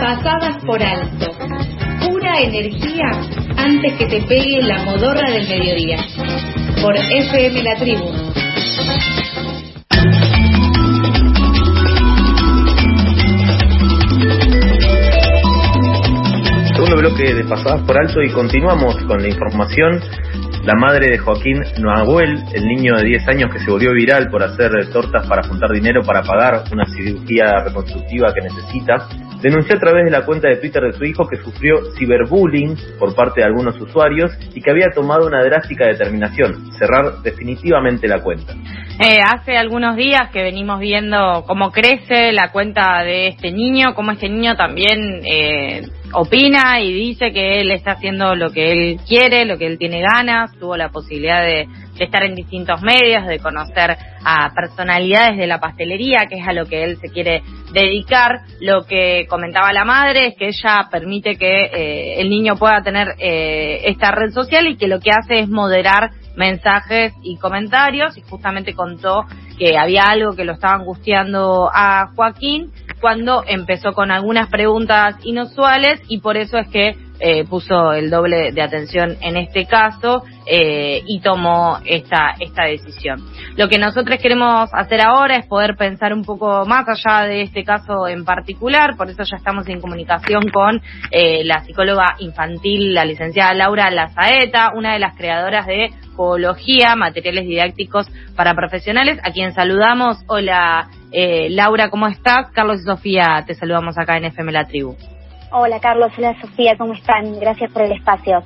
[0.00, 1.26] pasadas por alto.
[2.06, 3.10] Pura energía
[3.56, 5.98] antes que te pegue la modorra del mediodía.
[6.80, 8.06] Por FM La Tribu.
[16.74, 20.00] Segundo bloque de pasadas por alto y continuamos con la información
[20.68, 24.42] la madre de Joaquín Noahuel, el niño de 10 años que se volvió viral por
[24.42, 29.08] hacer tortas para juntar dinero para pagar una cirugía reconstructiva que necesita,
[29.40, 33.14] denunció a través de la cuenta de Twitter de su hijo que sufrió ciberbullying por
[33.14, 38.54] parte de algunos usuarios y que había tomado una drástica determinación, cerrar definitivamente la cuenta.
[39.00, 44.10] Eh, hace algunos días que venimos viendo cómo crece la cuenta de este niño, cómo
[44.10, 49.44] este niño también eh, opina y dice que él está haciendo lo que él quiere,
[49.44, 51.68] lo que él tiene ganas, tuvo la posibilidad de,
[52.00, 56.66] estar en distintos medios, de conocer a personalidades de la pastelería, que es a lo
[56.66, 57.42] que él se quiere
[57.72, 58.40] dedicar.
[58.60, 63.14] Lo que comentaba la madre es que ella permite que eh, el niño pueda tener
[63.18, 68.72] esta red social y que lo que hace es moderar mensajes y comentarios y justamente
[68.74, 69.26] contó
[69.58, 76.00] que había algo que lo estaba angustiando a Joaquín cuando empezó con algunas preguntas inusuales
[76.08, 81.02] y por eso es que eh, puso el doble de atención en este caso eh,
[81.04, 83.20] y tomó esta, esta decisión.
[83.56, 87.64] Lo que nosotros queremos hacer ahora es poder pensar un poco más allá de este
[87.64, 93.04] caso en particular, por eso ya estamos en comunicación con eh, la psicóloga infantil, la
[93.04, 99.52] licenciada Laura Lazaeta, una de las creadoras de Zoología, materiales didácticos para profesionales, a quien
[99.52, 100.18] saludamos.
[100.28, 102.50] Hola Laura, ¿cómo estás?
[102.52, 104.94] Carlos y Sofía, te saludamos acá en FM La Tribu.
[105.52, 107.38] Hola Carlos, hola Sofía, ¿cómo están?
[107.38, 108.44] Gracias por el espacio.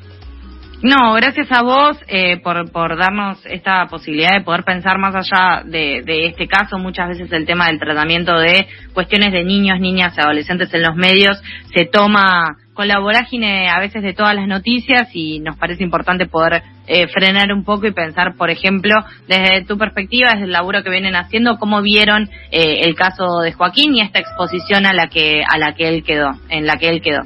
[0.82, 5.62] No, gracias a vos eh, por, por darnos esta posibilidad de poder pensar más allá
[5.64, 6.76] de, de, este caso.
[6.76, 11.40] Muchas veces el tema del tratamiento de cuestiones de niños, niñas adolescentes en los medios
[11.72, 16.26] se toma con la vorágine a veces de todas las noticias y nos parece importante
[16.26, 18.94] poder eh, frenar un poco y pensar, por ejemplo,
[19.28, 23.52] desde tu perspectiva, desde el laburo que vienen haciendo, cómo vieron eh, el caso de
[23.52, 26.88] Joaquín y esta exposición a la que a la que él quedó, en la que
[26.88, 27.22] él quedó.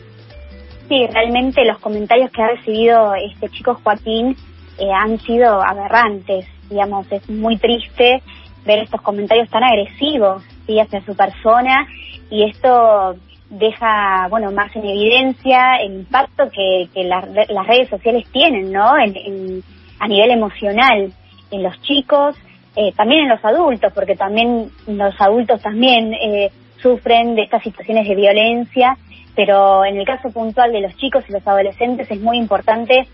[0.89, 4.37] Sí, realmente los comentarios que ha recibido este chico Joaquín
[4.79, 8.23] eh, han sido aberrantes, digamos, es muy triste
[8.65, 10.79] ver estos comentarios tan agresivos ¿sí?
[10.79, 11.87] hacia su persona
[12.31, 13.17] y esto
[13.51, 18.99] deja, bueno, más en evidencia el impacto que, que las redes sociales tienen, ¿no?
[18.99, 19.63] En,
[19.99, 21.13] a nivel emocional
[21.51, 22.37] en los chicos,
[22.75, 26.51] eh, también en los adultos, porque también los adultos también eh,
[26.83, 28.97] sufren de estas situaciones de violencia,
[29.37, 33.07] pero en el caso puntual de los chicos y los adolescentes es muy importante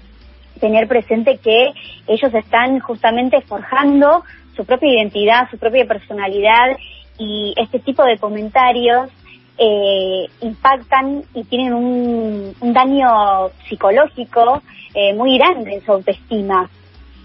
[0.61, 1.73] tener presente que
[2.07, 4.25] ellos están justamente forjando
[4.57, 6.77] su propia identidad, su propia personalidad
[7.19, 9.11] y este tipo de comentarios
[9.59, 14.63] eh, impactan y tienen un, daño psicológico
[14.95, 16.71] eh, muy grande en su autoestima.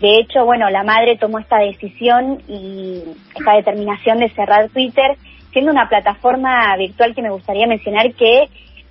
[0.02, 3.04] De hecho, bueno, la madre tomó esta decisión y
[3.36, 5.18] esta determinación de cerrar Twitter,
[5.52, 8.50] siendo una plataforma virtual que me gustaría mencionar que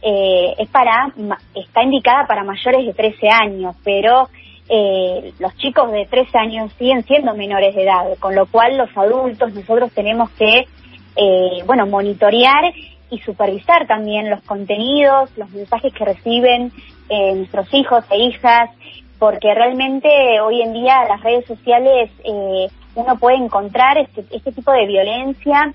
[0.08, 1.12] eh, es para
[1.52, 4.28] está indicada para mayores de 13 años, pero
[4.68, 8.96] eh, los chicos de 13 años siguen siendo menores de edad, con lo cual los
[8.96, 10.68] adultos nosotros tenemos que
[11.16, 12.72] eh, bueno monitorear
[13.10, 16.70] y supervisar también los contenidos, los mensajes que reciben
[17.08, 18.70] eh, nuestros hijos e hijas,
[19.18, 20.08] porque realmente
[20.40, 25.72] hoy en día las redes sociales eh, uno puede encontrar este, este tipo de violencia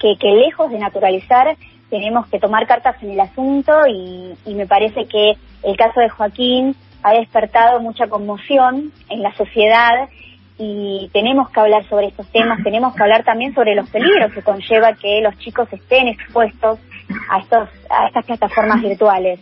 [0.00, 1.54] que, que, lejos de naturalizar
[1.90, 5.32] tenemos que tomar cartas en el asunto y, y me parece que
[5.62, 10.08] el caso de Joaquín ha despertado mucha conmoción en la sociedad
[10.58, 14.42] y tenemos que hablar sobre estos temas, tenemos que hablar también sobre los peligros que
[14.42, 16.80] conlleva que los chicos estén expuestos
[17.30, 19.40] a estos a estas plataformas virtuales.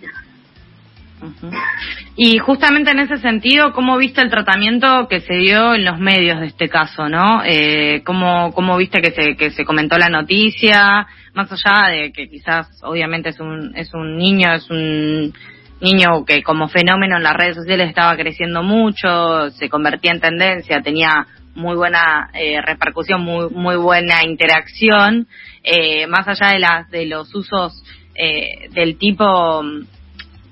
[2.17, 6.41] Y justamente en ese sentido, ¿cómo viste el tratamiento que se dio en los medios
[6.41, 7.43] de este caso, no?
[7.45, 11.07] Eh, ¿cómo, ¿Cómo viste que se, que se comentó la noticia?
[11.35, 15.35] Más allá de que quizás, obviamente, es un, es un niño, es un
[15.81, 20.81] niño que como fenómeno en las redes sociales estaba creciendo mucho, se convertía en tendencia,
[20.81, 25.27] tenía muy buena eh, repercusión, muy muy buena interacción,
[25.63, 27.83] eh, más allá de las de los usos
[28.15, 29.63] eh, del tipo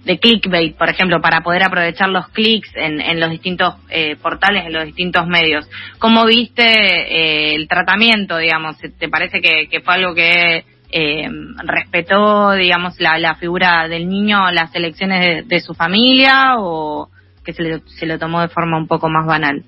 [0.04, 3.74] de clickbait, por ejemplo, para poder aprovechar los clics en, en los distintos
[4.22, 5.68] portales, en los distintos medios.
[5.98, 8.76] ¿Cómo viste el tratamiento, digamos?
[8.78, 11.28] ¿Te parece que, fue algo que eh,
[11.64, 17.08] respetó, digamos, la, la, figura del niño, las elecciones de, su familia o
[17.44, 19.64] que se, se lo tomó de forma un poco más banal?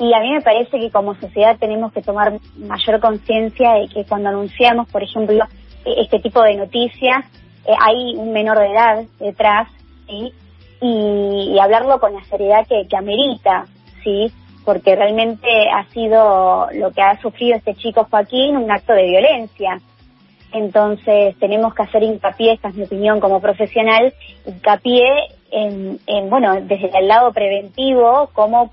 [0.00, 4.04] Y a mí me parece que como sociedad tenemos que tomar mayor conciencia de que
[4.04, 5.44] cuando anunciamos, por ejemplo,
[5.84, 7.26] e-, este tipo de noticias,
[7.66, 9.68] eh, hay un menor de edad detrás,
[10.06, 10.32] ¿sí?
[10.80, 13.66] Y, hablarlo con la seriedad que, que amerita,
[14.02, 14.32] ¿sí?
[14.64, 19.80] Porque realmente ha sido lo que ha sufrido este chico Joaquín, un acto de violencia.
[20.52, 24.12] Entonces tenemos que hacer hincapié, esta es mi opinión como profesional,
[24.46, 25.04] hincapié
[25.50, 28.72] en, en bueno, desde el lado preventivo, cómo,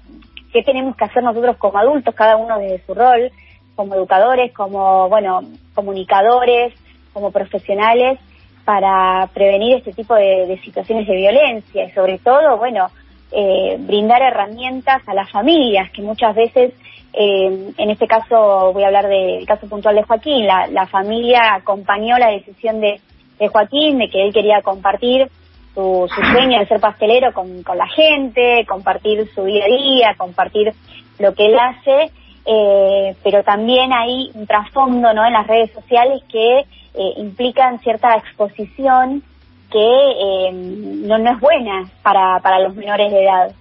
[0.54, 3.32] qué tenemos que hacer nosotros como adultos, cada uno desde su rol,
[3.76, 5.42] como educadores, como, bueno,
[5.76, 6.74] comunicadores,
[7.14, 8.20] como profesionales,
[8.68, 12.88] para prevenir este tipo de, situaciones de violencia y sobre todo, bueno,
[13.32, 16.74] eh, brindar herramientas a las familias que muchas veces,
[17.14, 22.18] eh, en este caso voy a hablar del caso puntual de Joaquín, la, familia acompañó
[22.18, 23.00] la decisión de,
[23.40, 25.30] Joaquín de que él quería compartir
[25.74, 30.74] su, sueño de ser pastelero con, con la gente, compartir su día a día, compartir
[31.20, 32.12] lo que él hace,
[32.46, 35.26] eh, pero también hay un trasfondo ¿no?
[35.26, 36.66] en las redes sociales que
[36.98, 39.24] eh, implican cierta exposición
[39.72, 43.52] que eh, no, no es buena para, para los menores de edad.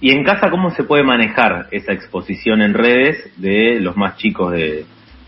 [0.00, 4.50] ¿Y en casa cómo se puede manejar esa exposición en redes de los más chicos
[4.50, 4.84] de,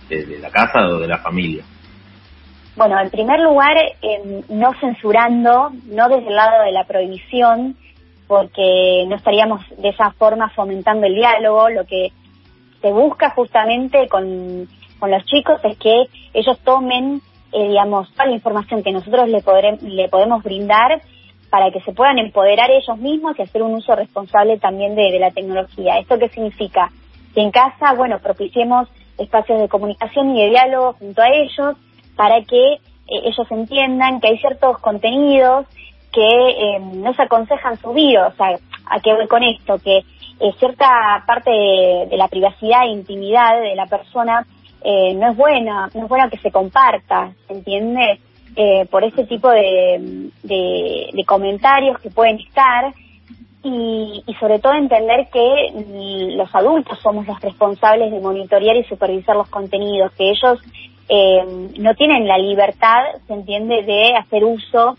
[0.08, 1.64] de, la casa o de la familia?
[2.74, 3.76] Bueno, en primer lugar,
[4.48, 7.76] no censurando, no desde el lado de la prohibición,
[8.26, 11.68] porque no estaríamos de esa forma fomentando el diálogo.
[11.70, 12.10] Lo que
[12.80, 17.20] se busca justamente con con los chicos es que ellos tomen,
[17.52, 19.42] eh, digamos, toda la información que nosotros le,
[19.82, 21.00] le podemos brindar
[21.54, 25.30] para que se puedan empoderar ellos mismos y hacer un uso responsable también de, la
[25.30, 25.98] tecnología.
[25.98, 26.90] ¿Esto qué significa?
[27.32, 28.88] Que en casa, bueno, propiciemos
[29.18, 31.76] espacios de comunicación y de diálogo junto a ellos
[32.16, 35.66] para que eh, ellos entiendan que hay ciertos contenidos
[36.12, 38.58] que eh, no se aconsejan subir, o sea,
[38.90, 39.78] ¿a qué voy con esto?
[39.78, 40.02] Que
[40.58, 44.44] cierta parte de, la privacidad e intimidad de la persona
[44.84, 48.20] eh, no es buena, no es bueno que se comparta, ¿se entiende?
[48.54, 52.92] Eh, por ese tipo de, de, comentarios que pueden estar
[53.62, 59.48] y, sobre todo entender que los adultos somos los responsables de monitorear y supervisar los
[59.48, 60.60] contenidos, que ellos
[61.08, 64.98] eh, no tienen la libertad, se entiende, de hacer uso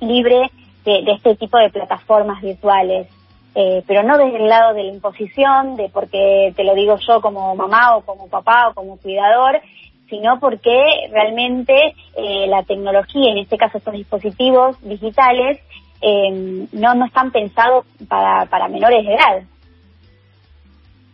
[0.00, 0.50] libre
[0.84, 3.06] de este tipo de plataformas virtuales.
[3.54, 7.20] Eh, pero no desde el lado de la imposición, de porque te lo digo yo
[7.20, 9.60] como mamá o como papá o como cuidador,
[10.08, 10.70] sino porque
[11.10, 11.74] realmente
[12.16, 15.58] eh, la tecnología, en este caso estos dispositivos digitales,
[16.00, 19.42] eh, no, no están pensados para, para menores de edad.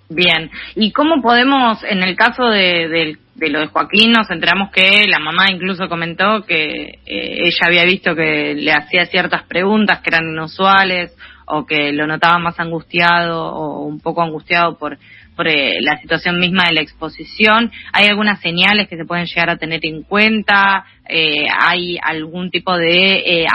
[0.09, 5.05] Bien, ¿y cómo podemos, en el caso de, de, lo de Joaquín, nos enteramos que
[5.09, 10.29] la mamá incluso comentó que ella había visto que le hacía ciertas preguntas que eran
[10.29, 11.17] inusuales
[11.47, 14.99] o que lo notaba más angustiado o un poco angustiado por,
[15.37, 17.71] por eh, la situación misma de la exposición.
[17.93, 20.85] ¿Hay algunas señales que se pueden llegar a tener en cuenta?
[21.09, 23.47] Eh, ¿Hay algún tipo de, eh,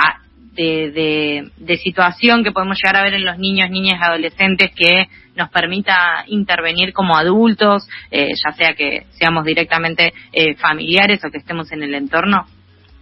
[0.54, 5.08] de, de, situación que podemos llegar a ver en los niños, niñas y adolescentes que
[5.36, 10.14] nos permita intervenir como adultos, ya sea que seamos directamente
[10.58, 12.46] familiares o que estemos en el entorno?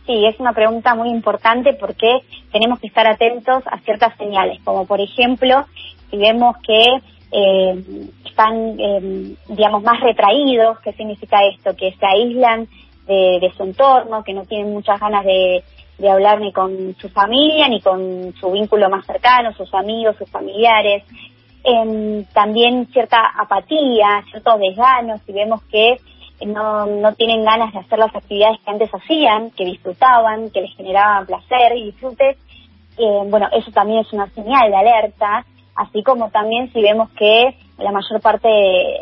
[0.09, 2.21] Sí, es una pregunta muy importante porque
[2.51, 5.67] tenemos que estar atentos a ciertas señales, como por ejemplo,
[6.09, 6.83] si vemos que
[7.31, 7.83] eh,
[8.25, 11.75] están, eh, digamos, más retraídos, ¿qué significa esto?
[11.75, 12.67] Que se aíslan
[13.05, 15.63] de, su entorno, que no tienen muchas ganas de,
[16.09, 21.03] hablar ni con su familia, ni con su vínculo más cercano, sus amigos, sus familiares.
[21.63, 25.99] Em, también cierta apatía, ciertos desganos, si vemos que
[26.45, 30.75] no, no tienen ganas de hacer las actividades que antes hacían, que disfrutaban, que les
[30.75, 32.37] generaban placer y disfrute,
[32.97, 37.55] eh, bueno, eso también es una señal de alerta, así como también si vemos que
[37.77, 38.49] la mayor parte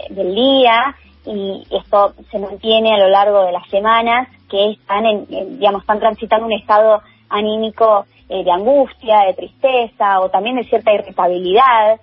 [0.10, 5.26] del día y esto se mantiene a lo largo de las semanas, que están, en,
[5.60, 10.94] digamos, están transitando un estado anímico eh, de angustia, de tristeza o también de cierta
[10.94, 12.00] irritabilidad,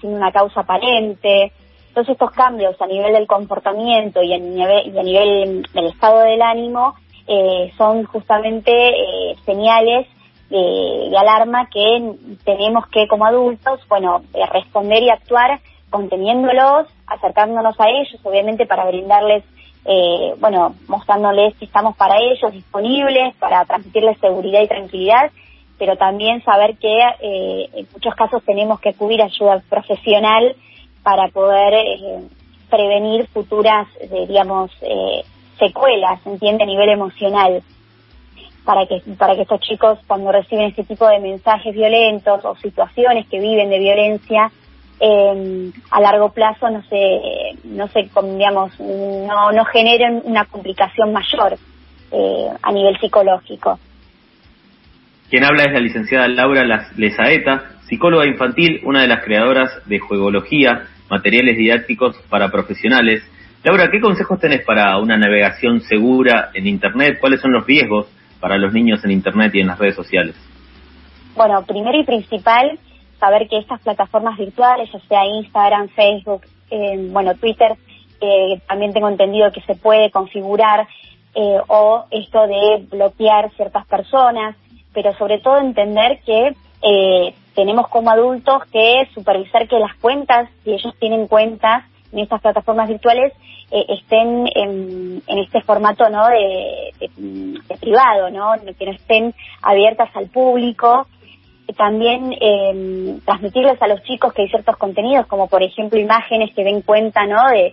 [0.00, 1.52] sin una causa aparente,
[1.96, 6.20] todos estos cambios a nivel del comportamiento y a nivel, y a nivel del estado
[6.20, 6.94] del ánimo
[7.26, 10.06] eh, son justamente eh, señales
[10.50, 12.12] de, alarma que
[12.44, 18.84] tenemos que como adultos, bueno, eh, responder y actuar conteniéndolos, acercándonos a ellos, obviamente para
[18.84, 19.44] brindarles,
[20.38, 25.30] bueno, mostrándoles que estamos para ellos, disponibles, para transmitirles seguridad y tranquilidad,
[25.78, 30.56] pero también saber que en muchos casos tenemos que acudir a ayuda profesional
[31.06, 32.18] para poder eh,
[32.68, 35.22] prevenir futuras, eh, digamos, eh,
[35.56, 36.64] secuelas, ¿entiende?
[36.64, 37.62] A nivel emocional.
[38.64, 43.28] Para que, para que estos chicos, cuando reciben este tipo de mensajes violentos o situaciones
[43.28, 44.50] que viven de violencia,
[44.98, 51.56] em, a largo plazo no se, no se, digamos, no, no generen una complicación mayor.
[52.12, 53.78] eh, a nivel psicológico.
[55.28, 56.64] Quien habla es la licenciada Laura
[56.96, 63.22] Lezaeta, psicóloga infantil, una de las creadoras de Juegología, materiales didácticos para profesionales.
[63.62, 67.18] Laura, ¿qué consejos tenés para una navegación segura en Internet?
[67.20, 68.06] ¿Cuáles son los riesgos
[68.40, 70.34] para los niños en Internet y en las redes sociales?
[71.36, 72.78] Bueno, primero y principal,
[73.18, 77.72] saber que estas plataformas virtuales, ya sea Instagram, Facebook, eh, bueno, Twitter,
[78.20, 80.86] eh, también tengo entendido que se puede configurar
[81.34, 84.56] eh, o esto de bloquear ciertas personas,
[84.94, 90.72] pero sobre todo entender que eh, tenemos como adultos que supervisar que las cuentas, si
[90.72, 93.32] ellos tienen cuentas en estas plataformas virtuales,
[93.70, 96.92] eh, estén en, este formato no de,
[97.80, 101.06] privado, no que no estén abiertas al público.
[101.76, 106.62] También eh, transmitirles a los chicos que hay ciertos contenidos, como por ejemplo imágenes que
[106.62, 107.72] den cuenta no de,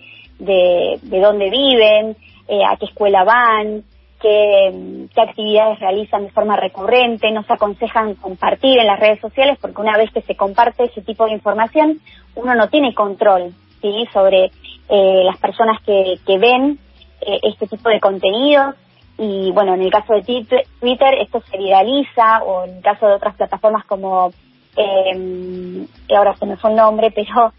[1.00, 2.16] de, dónde viven,
[2.48, 3.84] eh, a qué escuela van,
[4.24, 9.96] qué, actividades realizan de forma recurrente, nos aconsejan compartir en las redes sociales porque una
[9.98, 12.00] vez que se comparte ese tipo de información,
[12.34, 13.52] uno no tiene control
[13.82, 14.08] ¿sí?
[14.12, 14.50] sobre
[14.88, 16.78] eh, las personas que, que ven
[17.20, 18.74] eh, este tipo de contenidos
[19.18, 23.14] y bueno, en el caso de Twitter esto se viraliza o en el caso de
[23.14, 24.30] otras plataformas como,
[24.76, 27.52] eh, ahora se me fue el nombre, pero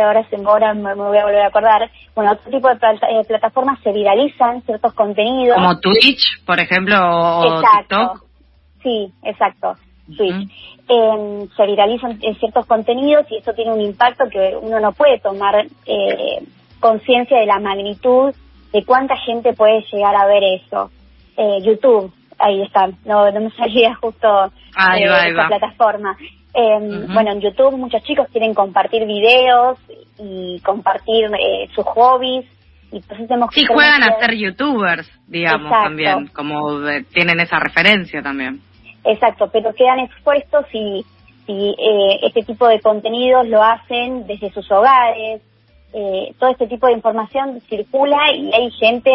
[0.00, 3.78] ahora se ahora me, voy a volver a acordar, bueno, otro tipo de eh, plataformas
[3.82, 5.56] se viralizan ciertos contenidos.
[5.56, 8.24] Como Twitch, por ejemplo, o TikTok.
[8.82, 9.74] Sí, exacto.
[10.16, 10.50] Twitch.
[10.88, 15.20] Em, se viralizan eh, ciertos contenidos y esto tiene un impacto que uno no puede
[15.20, 15.66] tomar
[16.80, 18.34] conciencia de la magnitud
[18.72, 20.90] de cuánta gente puede llegar a ver eso.
[21.62, 24.28] YouTube, ahí está, no, no me salía justo
[24.74, 26.16] ahí esa plataforma.
[26.54, 29.78] Eh, Bueno, en YouTube muchos chicos quieren compartir videos
[30.18, 32.46] y compartir eh, sus hobbies.
[32.90, 36.78] Y pues hacemos sí, juegan a ser youtubers, digamos, también, como
[37.14, 38.60] tienen esa referencia también.
[39.04, 41.02] Exacto, pero quedan expuestos si,
[41.46, 45.40] si eh, este tipo de contenidos lo hacen desde sus hogares.
[45.94, 49.10] Eh, todo este tipo de información circula y hay gente,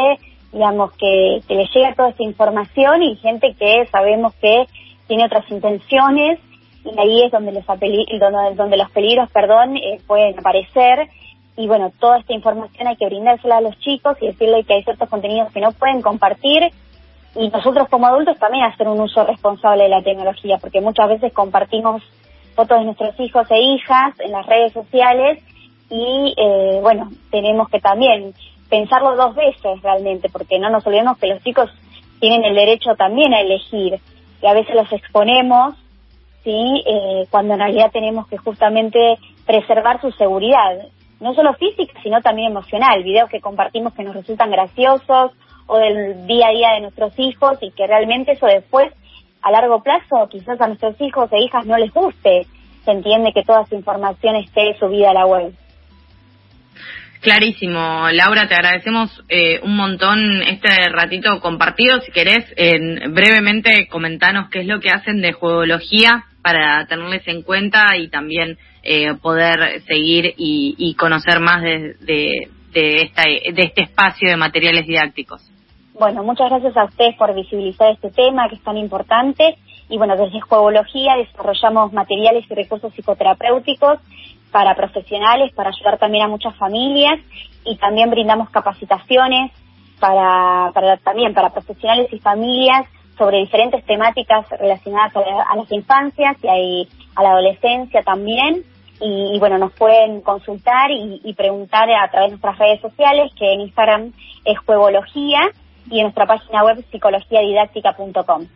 [0.51, 4.65] digamos, que, que le llega toda esta información y gente que sabemos que
[5.07, 6.39] tiene otras intenciones
[6.93, 11.09] y ahí es donde los, donde, donde los peligros perdón, eh, pueden aparecer.
[11.55, 14.83] Y bueno, toda esta información hay que brindársela a los chicos y decirle que hay
[14.83, 16.71] ciertos contenidos que no pueden compartir
[17.35, 21.33] y nosotros como adultos también hacer un uso responsable de la tecnología, porque muchas veces
[21.33, 22.01] compartimos
[22.55, 25.39] fotos de nuestros hijos e hijas en las redes sociales
[25.89, 28.33] y eh, bueno, tenemos que también
[28.69, 31.69] pensarlo dos veces realmente, porque no nos olvidemos que los chicos
[32.19, 33.99] tienen el derecho también a elegir
[34.41, 35.75] y a veces los exponemos
[36.47, 36.83] ¿sí?
[36.85, 40.87] Eh, cuando en realidad tenemos que justamente preservar su seguridad,
[41.19, 43.03] no solo física, sino también emocional.
[43.03, 45.31] Videos que compartimos que nos resultan graciosos
[45.65, 48.93] o del día a día de nuestros hijos y que realmente eso después,
[49.41, 52.47] a largo plazo, quizás a nuestros hijos e hijas no les guste.
[52.85, 55.53] Se entiende que toda esa información esté subida a la web.
[57.21, 61.99] Clarísimo, Laura, te agradecemos eh, un montón este ratito compartido.
[62.01, 62.45] Si querés,
[63.09, 68.57] brevemente comentanos qué es lo que hacen de juegología para tenerles en cuenta y también
[68.83, 71.95] eh, poder seguir y, conocer más de,
[72.71, 75.41] de, esta, de este espacio de materiales didácticos.
[75.99, 79.57] Bueno, muchas gracias a ustedes por visibilizar este tema que es tan importante.
[79.89, 83.99] Y bueno, desde Juegología desarrollamos materiales y recursos psicoterapéuticos
[84.51, 87.19] para profesionales, para ayudar también a muchas familias
[87.65, 89.51] y también brindamos capacitaciones
[89.99, 92.85] para, para también para profesionales y familias
[93.17, 98.63] sobre diferentes temáticas relacionadas a, las infancias y a, la adolescencia también.
[98.99, 103.61] Y, bueno, nos pueden consultar y, preguntar a través de nuestras redes sociales, que en
[103.61, 104.11] Instagram
[104.43, 105.41] es Juegología
[105.89, 108.47] y en nuestra página web psicologiadidáctica.com.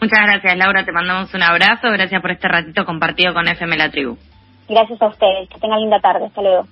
[0.00, 0.84] Muchas gracias, Laura.
[0.84, 1.90] Te mandamos un abrazo.
[1.92, 4.18] Gracias por este ratito compartido con FM La Tribu.
[4.68, 5.48] Gracias a ustedes.
[5.48, 6.26] Que tengan linda tarde.
[6.26, 6.66] Hasta luego.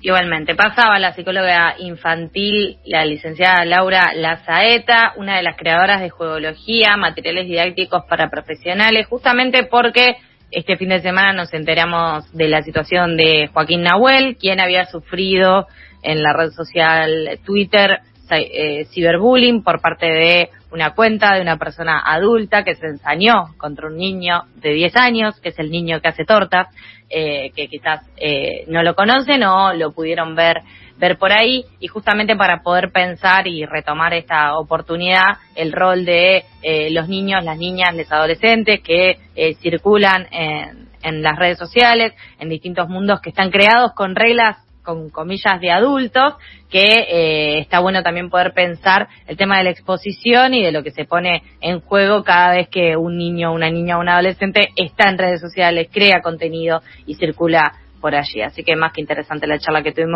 [0.00, 6.96] Igualmente, pasaba la psicóloga infantil, la licenciada Laura Lazaeta, una de las creadoras de Juegología,
[6.96, 10.16] materiales didácticos para profesionales, justamente porque
[10.50, 15.66] este fin de semana nos enteramos de la situación de Joaquín Nahuel, quien había sufrido
[16.02, 22.02] en la red social Twitter eh, ciberbullying por parte de una cuenta de una persona
[22.04, 26.08] adulta que se ensañó contra un niño de 10 años, que es el niño que
[26.08, 26.68] hace tortas,
[27.10, 30.58] eh, que quizás eh, no lo conocen o lo pudieron ver
[30.98, 31.64] ver por ahí.
[31.80, 37.44] Y justamente para poder pensar y retomar esta oportunidad el rol de eh, los niños,
[37.44, 43.20] las niñas, los adolescentes que eh, circulan en, en las redes sociales, en distintos mundos
[43.20, 44.58] que están creados con reglas
[44.88, 46.36] con comillas, de adultos,
[46.70, 50.82] que eh, está bueno también poder pensar el tema de la exposición y de lo
[50.82, 54.70] que se pone en juego cada vez que un niño, una niña o un adolescente
[54.76, 58.40] está en redes sociales, crea contenido y circula por allí.
[58.40, 60.06] Así que más que interesante la charla que tuvimos